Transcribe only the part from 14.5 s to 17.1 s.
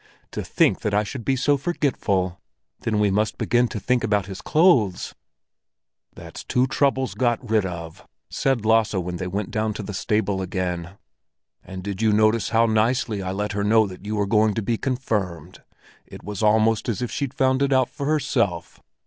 to be confirmed? It was almost as